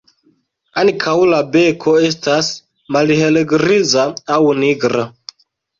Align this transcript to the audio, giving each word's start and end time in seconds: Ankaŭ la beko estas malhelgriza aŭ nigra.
Ankaŭ 0.83 1.13
la 1.33 1.41
beko 1.57 1.95
estas 2.09 2.51
malhelgriza 2.97 4.11
aŭ 4.39 4.45
nigra. 4.67 5.11